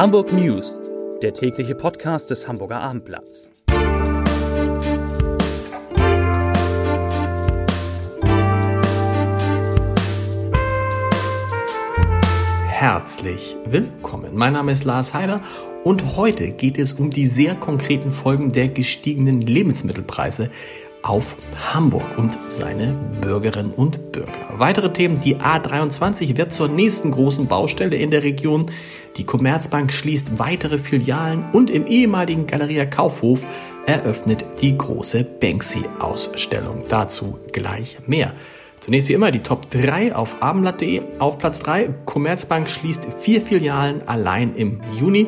Hamburg 0.00 0.32
News, 0.32 0.80
der 1.20 1.34
tägliche 1.34 1.74
Podcast 1.74 2.30
des 2.30 2.48
Hamburger 2.48 2.80
Abendblatts. 2.80 3.50
Herzlich 12.66 13.58
willkommen. 13.66 14.34
Mein 14.34 14.54
Name 14.54 14.72
ist 14.72 14.84
Lars 14.84 15.12
Heider 15.12 15.42
und 15.84 16.16
heute 16.16 16.52
geht 16.52 16.78
es 16.78 16.94
um 16.94 17.10
die 17.10 17.26
sehr 17.26 17.54
konkreten 17.54 18.10
Folgen 18.10 18.52
der 18.52 18.68
gestiegenen 18.68 19.42
Lebensmittelpreise 19.42 20.48
auf 21.02 21.36
Hamburg 21.72 22.18
und 22.18 22.36
seine 22.46 22.94
Bürgerinnen 23.20 23.72
und 23.72 24.12
Bürger. 24.12 24.32
Weitere 24.56 24.92
Themen, 24.92 25.20
die 25.20 25.36
A23 25.36 26.36
wird 26.36 26.52
zur 26.52 26.68
nächsten 26.68 27.10
großen 27.10 27.46
Baustelle 27.46 27.96
in 27.96 28.10
der 28.10 28.22
Region. 28.22 28.66
Die 29.16 29.24
Commerzbank 29.24 29.92
schließt 29.92 30.38
weitere 30.38 30.78
Filialen 30.78 31.44
und 31.52 31.70
im 31.70 31.86
ehemaligen 31.86 32.46
Galeria 32.46 32.84
Kaufhof 32.86 33.46
eröffnet 33.86 34.44
die 34.60 34.76
große 34.76 35.24
Banksy-Ausstellung. 35.24 36.84
Dazu 36.88 37.38
gleich 37.52 37.98
mehr. 38.06 38.34
Zunächst 38.80 39.08
wie 39.08 39.12
immer 39.12 39.30
die 39.30 39.40
Top 39.40 39.70
3 39.70 40.14
auf 40.14 40.36
abendblatt.de. 40.40 41.02
Auf 41.18 41.38
Platz 41.38 41.58
3 41.60 41.90
Commerzbank 42.06 42.68
schließt 42.68 43.06
vier 43.20 43.42
Filialen 43.42 44.06
allein 44.08 44.54
im 44.54 44.80
Juni. 44.98 45.26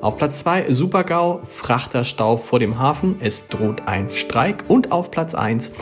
Auf 0.00 0.16
Platz 0.16 0.38
2 0.40 0.70
Supergau, 0.72 1.40
Frachterstau 1.44 2.36
vor 2.36 2.60
dem 2.60 2.78
Hafen, 2.78 3.16
es 3.18 3.48
droht 3.48 3.82
ein 3.86 4.10
Streik. 4.10 4.64
Und 4.68 4.92
auf 4.92 5.10
Platz 5.10 5.34
1 5.34 5.72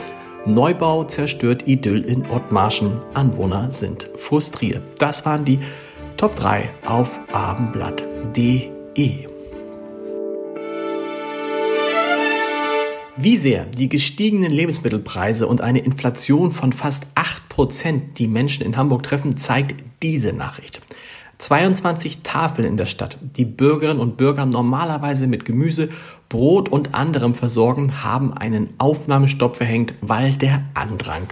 Neubau 0.47 1.03
zerstört 1.03 1.67
Idyll 1.67 2.03
in 2.03 2.25
Ottmarschen, 2.31 2.99
Anwohner 3.13 3.69
sind 3.69 4.09
frustriert. 4.15 4.81
Das 4.97 5.25
waren 5.25 5.45
die 5.45 5.59
Top 6.15 6.35
3 6.35 6.69
auf 6.85 7.19
abendblatt.de. 7.31 9.27
Wie 13.19 13.37
sehr 13.37 13.65
die 13.65 13.89
gestiegenen 13.89 14.51
Lebensmittelpreise 14.51 15.45
und 15.47 15.61
eine 15.61 15.79
Inflation 15.79 16.51
von 16.51 16.73
fast 16.73 17.05
8% 17.15 18.13
die 18.13 18.27
Menschen 18.27 18.65
in 18.65 18.77
Hamburg 18.77 19.03
treffen, 19.03 19.37
zeigt 19.37 19.75
diese 20.01 20.33
Nachricht. 20.33 20.81
22 21.37 22.23
Tafeln 22.23 22.67
in 22.67 22.77
der 22.77 22.87
Stadt, 22.87 23.17
die 23.21 23.45
Bürgerinnen 23.45 23.99
und 23.99 24.17
Bürger 24.17 24.45
normalerweise 24.45 25.27
mit 25.27 25.45
Gemüse, 25.45 25.89
Brot 26.29 26.69
und 26.69 26.95
anderem 26.95 27.33
versorgen, 27.35 28.03
haben 28.03 28.33
einen 28.33 28.69
Aufnahmestopp 28.79 29.57
verhängt, 29.57 29.93
weil 30.01 30.33
der 30.33 30.63
Andrang 30.73 31.27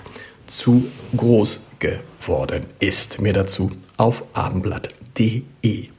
zu 0.45 0.85
groß 1.17 1.67
geworden 1.79 2.65
ist. 2.79 3.19
Mehr 3.19 3.33
dazu 3.33 3.71
auf 3.97 4.23
abendblatt.de. 4.33 5.89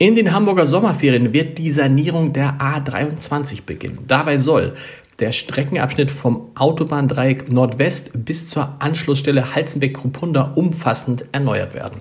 In 0.00 0.14
den 0.14 0.32
Hamburger 0.32 0.64
Sommerferien 0.64 1.32
wird 1.32 1.58
die 1.58 1.70
Sanierung 1.70 2.32
der 2.32 2.58
A23 2.58 3.64
beginnen. 3.66 3.98
Dabei 4.06 4.38
soll 4.38 4.74
der 5.18 5.32
Streckenabschnitt 5.32 6.12
vom 6.12 6.52
Autobahndreieck 6.54 7.50
Nordwest 7.50 8.10
bis 8.14 8.48
zur 8.48 8.76
Anschlussstelle 8.78 9.56
Halzenbeck-Krupunda 9.56 10.52
umfassend 10.54 11.24
erneuert 11.32 11.74
werden. 11.74 11.98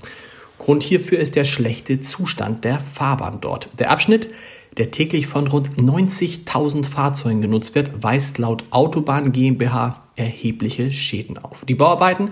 Grund 0.60 0.84
hierfür 0.84 1.20
ist 1.20 1.36
der 1.36 1.44
schlechte 1.44 2.00
Zustand 2.00 2.64
der 2.64 2.80
Fahrbahn 2.80 3.40
dort. 3.42 3.70
Der 3.80 3.92
Abschnitt, 3.92 4.30
der 4.78 4.92
täglich 4.92 5.28
von 5.28 5.48
rund 5.48 5.70
90.000 5.78 6.86
Fahrzeugen 6.86 7.42
genutzt 7.42 7.76
wird, 7.76 8.04
weist 8.04 8.38
laut 8.38 8.66
Autobahn 8.72 9.32
GmbH 9.32 10.02
erhebliche 10.16 10.92
Schäden 10.92 11.38
auf. 11.38 11.66
Die 11.66 11.76
Bauarbeiten 11.76 12.30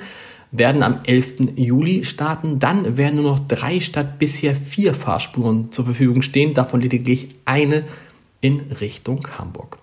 werden 0.51 0.83
am 0.83 0.99
11. 1.05 1.55
Juli 1.55 2.03
starten. 2.03 2.59
Dann 2.59 2.97
werden 2.97 3.21
nur 3.21 3.31
noch 3.31 3.39
drei 3.39 3.79
statt 3.79 4.19
bisher 4.19 4.55
vier 4.55 4.93
Fahrspuren 4.93 5.71
zur 5.71 5.85
Verfügung 5.85 6.21
stehen, 6.21 6.53
davon 6.53 6.81
lediglich 6.81 7.29
eine 7.45 7.83
in 8.41 8.61
Richtung 8.79 9.27
Hamburg. 9.37 9.77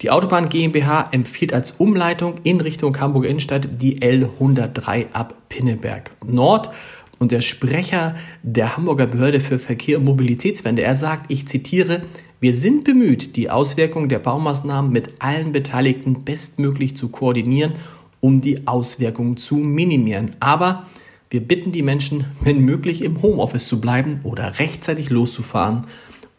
Die 0.00 0.10
Autobahn 0.10 0.48
GmbH 0.48 1.08
empfiehlt 1.10 1.52
als 1.52 1.72
Umleitung 1.72 2.36
in 2.44 2.60
Richtung 2.60 2.98
Hamburg 3.00 3.24
Innenstadt 3.24 3.68
die 3.80 4.00
L103 4.00 5.12
ab 5.12 5.34
Pinneberg 5.48 6.12
Nord 6.24 6.70
und 7.18 7.32
der 7.32 7.40
Sprecher 7.40 8.14
der 8.42 8.76
Hamburger 8.76 9.06
Behörde 9.06 9.40
für 9.40 9.58
Verkehr 9.58 9.98
und 9.98 10.04
Mobilitätswende, 10.04 10.82
er 10.82 10.94
sagt, 10.94 11.30
ich 11.30 11.46
zitiere, 11.46 12.02
wir 12.40 12.54
sind 12.54 12.84
bemüht, 12.84 13.34
die 13.34 13.50
Auswirkungen 13.50 14.08
der 14.08 14.20
Baumaßnahmen 14.20 14.92
mit 14.92 15.14
allen 15.20 15.50
Beteiligten 15.50 16.24
bestmöglich 16.24 16.96
zu 16.96 17.08
koordinieren, 17.08 17.72
um 18.20 18.40
die 18.40 18.66
Auswirkungen 18.66 19.36
zu 19.36 19.56
minimieren. 19.56 20.36
Aber 20.38 20.86
wir 21.30 21.40
bitten 21.40 21.72
die 21.72 21.82
Menschen, 21.82 22.26
wenn 22.40 22.60
möglich 22.60 23.02
im 23.02 23.20
Homeoffice 23.22 23.66
zu 23.66 23.80
bleiben 23.80 24.20
oder 24.22 24.58
rechtzeitig 24.60 25.10
loszufahren 25.10 25.82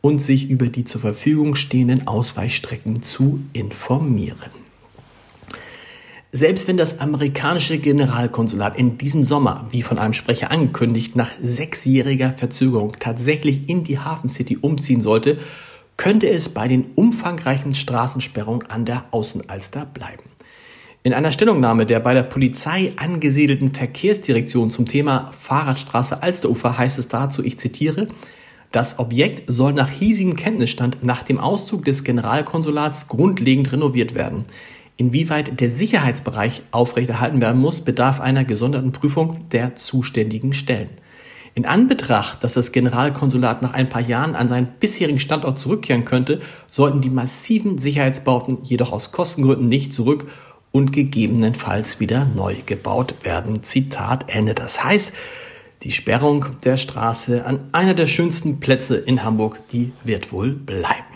und 0.01 0.21
sich 0.21 0.49
über 0.49 0.67
die 0.67 0.85
zur 0.85 1.01
Verfügung 1.01 1.55
stehenden 1.55 2.07
Ausweichstrecken 2.07 3.03
zu 3.03 3.41
informieren. 3.53 4.58
Selbst 6.31 6.67
wenn 6.67 6.77
das 6.77 6.99
amerikanische 6.99 7.79
Generalkonsulat 7.79 8.77
in 8.77 8.99
diesem 8.99 9.23
Sommer, 9.23 9.65
wie 9.71 9.81
von 9.81 9.97
einem 9.97 10.13
Sprecher 10.13 10.51
angekündigt, 10.51 11.15
nach 11.15 11.31
sechsjähriger 11.41 12.33
Verzögerung 12.37 12.95
tatsächlich 12.99 13.67
in 13.67 13.83
die 13.83 13.97
Hafen 13.97 14.29
City 14.29 14.55
umziehen 14.55 15.01
sollte, 15.01 15.39
könnte 15.97 16.29
es 16.29 16.49
bei 16.49 16.67
den 16.67 16.91
umfangreichen 16.93 17.73
Straßensperrungen 17.73 18.69
an 18.69 18.85
der 18.85 19.05
Außenalster 19.09 19.87
bleiben. 19.87 20.23
In 21.01 21.13
einer 21.13 21.31
Stellungnahme 21.31 21.87
der 21.87 21.99
bei 21.99 22.13
der 22.13 22.23
Polizei 22.23 22.91
angesiedelten 22.97 23.73
Verkehrsdirektion 23.73 24.69
zum 24.69 24.85
Thema 24.85 25.31
Fahrradstraße 25.31 26.21
Alsterufer 26.21 26.77
heißt 26.77 26.99
es 26.99 27.07
dazu, 27.07 27.43
ich 27.43 27.57
zitiere, 27.57 28.05
das 28.71 28.99
Objekt 28.99 29.51
soll 29.51 29.73
nach 29.73 29.89
hiesigem 29.89 30.35
Kenntnisstand 30.35 31.03
nach 31.03 31.23
dem 31.23 31.39
Auszug 31.39 31.85
des 31.85 32.03
Generalkonsulats 32.03 33.07
grundlegend 33.07 33.71
renoviert 33.71 34.13
werden. 34.13 34.45
Inwieweit 34.99 35.61
der 35.61 35.69
Sicherheitsbereich 35.69 36.61
aufrechterhalten 36.71 37.39
werden 37.39 37.61
muss, 37.61 37.79
bedarf 37.79 38.19
einer 38.19 38.43
gesonderten 38.43 38.91
Prüfung 38.91 39.47
der 39.49 39.77
zuständigen 39.77 40.51
Stellen. 40.51 40.89
In 41.55 41.65
Anbetracht, 41.65 42.43
dass 42.43 42.55
das 42.55 42.73
Generalkonsulat 42.73 43.61
nach 43.61 43.73
ein 43.73 43.87
paar 43.87 44.01
Jahren 44.01 44.35
an 44.35 44.49
seinen 44.49 44.73
bisherigen 44.77 45.21
Standort 45.21 45.57
zurückkehren 45.57 46.03
könnte, 46.03 46.41
sollten 46.69 46.99
die 46.99 47.09
massiven 47.09 47.77
Sicherheitsbauten 47.77 48.57
jedoch 48.63 48.91
aus 48.91 49.13
Kostengründen 49.13 49.69
nicht 49.69 49.93
zurück 49.93 50.27
und 50.73 50.91
gegebenenfalls 50.91 52.01
wieder 52.01 52.27
neu 52.35 52.57
gebaut 52.65 53.15
werden. 53.23 53.63
Zitat 53.63 54.25
Ende. 54.27 54.53
Das 54.53 54.83
heißt, 54.83 55.13
die 55.83 55.91
Sperrung 55.91 56.45
der 56.65 56.75
Straße 56.75 57.45
an 57.45 57.69
einer 57.71 57.93
der 57.93 58.07
schönsten 58.07 58.59
Plätze 58.59 58.97
in 58.97 59.23
Hamburg, 59.23 59.61
die 59.71 59.93
wird 60.03 60.33
wohl 60.33 60.51
bleiben. 60.51 61.08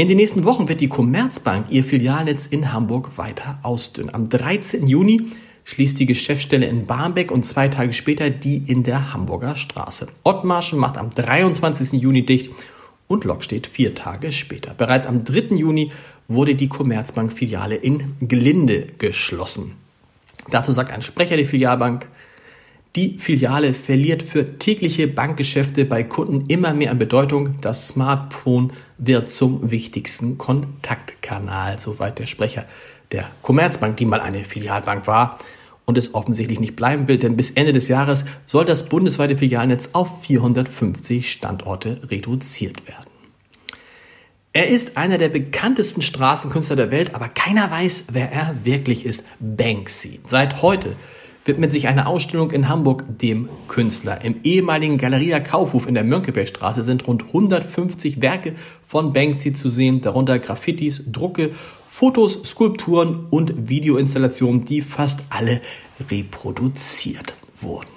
In 0.00 0.06
den 0.06 0.18
nächsten 0.18 0.44
Wochen 0.44 0.68
wird 0.68 0.80
die 0.80 0.88
Commerzbank 0.88 1.72
ihr 1.72 1.82
Filialnetz 1.82 2.46
in 2.46 2.72
Hamburg 2.72 3.18
weiter 3.18 3.58
ausdünnen. 3.64 4.14
Am 4.14 4.28
13. 4.28 4.86
Juni 4.86 5.26
schließt 5.64 5.98
die 5.98 6.06
Geschäftsstelle 6.06 6.66
in 6.66 6.86
Barmbek 6.86 7.32
und 7.32 7.44
zwei 7.44 7.66
Tage 7.66 7.92
später 7.92 8.30
die 8.30 8.58
in 8.58 8.84
der 8.84 9.12
Hamburger 9.12 9.56
Straße. 9.56 10.06
Ottmarschen 10.22 10.78
macht 10.78 10.98
am 10.98 11.10
23. 11.10 12.00
Juni 12.00 12.24
dicht 12.24 12.52
und 13.08 13.24
Lok 13.24 13.42
steht 13.42 13.66
vier 13.66 13.96
Tage 13.96 14.30
später. 14.30 14.72
Bereits 14.72 15.08
am 15.08 15.24
3. 15.24 15.56
Juni 15.56 15.90
wurde 16.28 16.54
die 16.54 16.68
Commerzbank-Filiale 16.68 17.74
in 17.74 18.14
Glinde 18.20 18.86
geschlossen. 18.98 19.74
Dazu 20.48 20.70
sagt 20.70 20.92
ein 20.92 21.02
Sprecher 21.02 21.36
der 21.36 21.46
Filialbank, 21.46 22.06
die 22.96 23.18
Filiale 23.18 23.74
verliert 23.74 24.22
für 24.22 24.58
tägliche 24.58 25.06
Bankgeschäfte 25.06 25.84
bei 25.84 26.02
Kunden 26.02 26.46
immer 26.48 26.74
mehr 26.74 26.90
an 26.90 26.98
Bedeutung. 26.98 27.60
Das 27.60 27.88
Smartphone 27.88 28.72
wird 28.96 29.30
zum 29.30 29.70
wichtigsten 29.70 30.38
Kontaktkanal, 30.38 31.78
soweit 31.78 32.18
der 32.18 32.26
Sprecher 32.26 32.64
der 33.12 33.30
Commerzbank, 33.42 33.96
die 33.96 34.04
mal 34.04 34.20
eine 34.20 34.44
Filialbank 34.44 35.06
war 35.06 35.38
und 35.84 35.96
es 35.96 36.14
offensichtlich 36.14 36.60
nicht 36.60 36.76
bleiben 36.76 37.08
will, 37.08 37.18
denn 37.18 37.36
bis 37.36 37.50
Ende 37.50 37.72
des 37.72 37.88
Jahres 37.88 38.24
soll 38.46 38.64
das 38.64 38.88
bundesweite 38.88 39.36
Filialnetz 39.36 39.90
auf 39.92 40.22
450 40.22 41.30
Standorte 41.30 42.00
reduziert 42.10 42.86
werden. 42.86 43.08
Er 44.52 44.68
ist 44.68 44.96
einer 44.96 45.18
der 45.18 45.28
bekanntesten 45.28 46.02
Straßenkünstler 46.02 46.76
der 46.76 46.90
Welt, 46.90 47.14
aber 47.14 47.28
keiner 47.28 47.70
weiß, 47.70 48.06
wer 48.12 48.32
er 48.32 48.56
wirklich 48.64 49.04
ist. 49.04 49.24
Banksy. 49.38 50.20
Seit 50.26 50.62
heute 50.62 50.96
widmet 51.48 51.72
sich 51.72 51.88
eine 51.88 52.06
Ausstellung 52.06 52.50
in 52.52 52.68
Hamburg 52.68 53.04
dem 53.08 53.48
Künstler. 53.66 54.24
Im 54.24 54.36
ehemaligen 54.44 54.98
Galeria 54.98 55.40
Kaufhof 55.40 55.88
in 55.88 55.94
der 55.94 56.04
Mönckebergstraße 56.04 56.82
sind 56.82 57.08
rund 57.08 57.24
150 57.24 58.20
Werke 58.20 58.52
von 58.82 59.12
Banksy 59.12 59.54
zu 59.54 59.68
sehen, 59.68 60.00
darunter 60.00 60.38
Graffitis, 60.38 61.04
Drucke, 61.10 61.50
Fotos, 61.86 62.40
Skulpturen 62.44 63.26
und 63.30 63.68
Videoinstallationen, 63.68 64.64
die 64.64 64.82
fast 64.82 65.24
alle 65.30 65.60
reproduziert 66.10 67.34
wurden. 67.56 67.88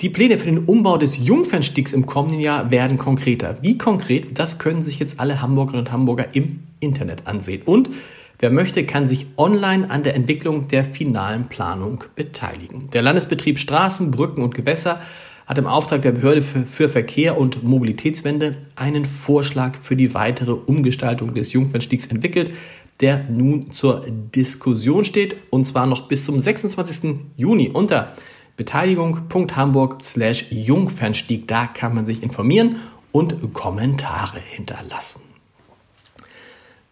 Die 0.00 0.10
Pläne 0.10 0.38
für 0.38 0.46
den 0.46 0.64
Umbau 0.64 0.98
des 0.98 1.24
Jungfernstiegs 1.24 1.92
im 1.92 2.04
kommenden 2.04 2.40
Jahr 2.40 2.70
werden 2.70 2.98
konkreter. 2.98 3.54
Wie 3.62 3.78
konkret, 3.78 4.38
das 4.38 4.58
können 4.58 4.82
sich 4.82 4.98
jetzt 4.98 5.20
alle 5.20 5.40
Hamburgerinnen 5.40 5.86
und 5.86 5.92
Hamburger 5.92 6.34
im 6.34 6.64
Internet 6.80 7.26
ansehen. 7.26 7.62
Und 7.62 7.90
Wer 8.38 8.50
möchte, 8.50 8.84
kann 8.84 9.06
sich 9.06 9.26
online 9.36 9.90
an 9.90 10.02
der 10.02 10.14
Entwicklung 10.14 10.68
der 10.68 10.84
finalen 10.84 11.46
Planung 11.48 12.04
beteiligen. 12.16 12.90
Der 12.92 13.02
Landesbetrieb 13.02 13.58
Straßen, 13.58 14.10
Brücken 14.10 14.42
und 14.42 14.54
Gewässer 14.54 15.00
hat 15.46 15.58
im 15.58 15.66
Auftrag 15.66 16.02
der 16.02 16.12
Behörde 16.12 16.42
für, 16.42 16.88
Verkehr 16.88 17.38
und 17.38 17.62
Mobilitätswende 17.62 18.56
einen 18.76 19.04
Vorschlag 19.04 19.76
für 19.76 19.94
die 19.94 20.14
weitere 20.14 20.52
Umgestaltung 20.52 21.34
des 21.34 21.52
Jungfernstiegs 21.52 22.06
entwickelt, 22.06 22.52
der 23.00 23.28
nun 23.28 23.70
zur 23.72 24.04
Diskussion 24.08 25.04
steht 25.04 25.36
und 25.50 25.66
zwar 25.66 25.86
noch 25.86 26.08
bis 26.08 26.24
zum 26.24 26.38
26. 26.38 27.20
Juni 27.36 27.68
unter 27.68 28.14
beteiligung.hamburg 28.56 30.02
slash 30.02 30.46
Jungfernstieg. 30.50 31.48
Da 31.48 31.66
kann 31.66 31.94
man 31.94 32.04
sich 32.04 32.22
informieren 32.22 32.76
und 33.12 33.52
Kommentare 33.52 34.38
hinterlassen. 34.38 35.33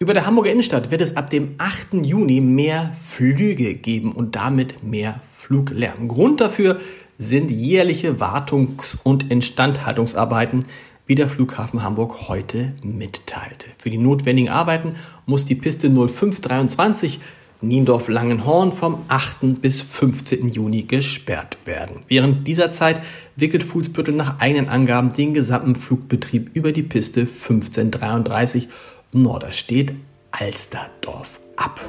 Über 0.02 0.14
der 0.14 0.26
Hamburger 0.26 0.50
Innenstadt 0.50 0.90
wird 0.90 1.00
es 1.00 1.16
ab 1.16 1.30
dem 1.30 1.54
8. 1.58 2.04
Juni 2.04 2.40
mehr 2.40 2.90
Flüge 2.92 3.74
geben 3.74 4.10
und 4.10 4.34
damit 4.34 4.82
mehr 4.82 5.20
Fluglärm. 5.22 6.08
Grund 6.08 6.40
dafür 6.40 6.80
sind 7.18 7.52
jährliche 7.52 8.18
Wartungs- 8.18 8.98
und 9.04 9.30
Instandhaltungsarbeiten, 9.30 10.64
wie 11.06 11.14
der 11.14 11.28
Flughafen 11.28 11.84
Hamburg 11.84 12.26
heute 12.26 12.74
mitteilte. 12.82 13.68
Für 13.78 13.90
die 13.90 13.98
notwendigen 13.98 14.48
Arbeiten 14.48 14.96
muss 15.24 15.44
die 15.44 15.54
Piste 15.54 15.88
0523 15.88 17.20
Niendorf-Langenhorn 17.60 18.72
vom 18.72 19.04
8. 19.06 19.62
bis 19.62 19.82
15. 19.82 20.48
Juni 20.48 20.82
gesperrt 20.82 21.58
werden. 21.64 22.02
Während 22.08 22.48
dieser 22.48 22.72
Zeit 22.72 23.04
wickelt 23.36 23.62
Fußbüttel 23.62 24.14
nach 24.14 24.40
eigenen 24.40 24.68
Angaben 24.68 25.12
den 25.12 25.32
gesamten 25.32 25.76
Flugbetrieb 25.76 26.50
über 26.54 26.72
die 26.72 26.82
Piste 26.82 27.20
1533 27.20 28.66
Norderstedt 29.12 29.94
Alsterdorf 30.30 31.38
ab. 31.56 31.80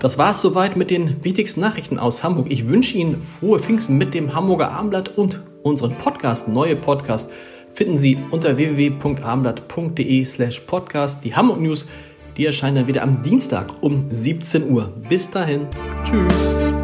Das 0.00 0.18
war 0.18 0.32
es 0.32 0.40
soweit 0.40 0.76
mit 0.76 0.90
den 0.90 1.24
wichtigsten 1.24 1.60
Nachrichten 1.60 1.98
aus 1.98 2.22
Hamburg. 2.22 2.48
Ich 2.50 2.68
wünsche 2.68 2.98
Ihnen 2.98 3.22
frohe 3.22 3.60
Pfingsten 3.60 3.96
mit 3.96 4.12
dem 4.12 4.34
Hamburger 4.34 4.70
Armblatt 4.72 5.16
und 5.16 5.42
unseren 5.62 5.96
Podcast. 5.96 6.48
Neue 6.48 6.76
Podcast 6.76 7.30
finden 7.72 7.96
Sie 7.96 8.18
unter 8.30 8.56
www.armblatt.de 8.56 10.24
slash 10.24 10.60
podcast. 10.60 11.24
Die 11.24 11.34
Hamburg 11.34 11.60
News, 11.60 11.86
die 12.36 12.46
erscheinen 12.46 12.76
dann 12.76 12.86
wieder 12.86 13.02
am 13.02 13.22
Dienstag 13.22 13.82
um 13.82 14.06
17 14.10 14.70
Uhr. 14.70 14.92
Bis 15.08 15.30
dahin. 15.30 15.66
Tschüss. 16.04 16.83